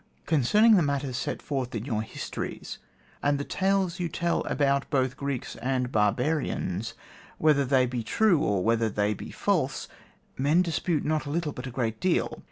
[0.25, 2.79] Concerning the matters set forth in your histories,
[3.21, 6.95] and the tales you tell about both Greeks and barbarians,
[7.37, 9.87] whether they be true, or whether they be false,
[10.39, 12.39] men dispute not little but a great deal.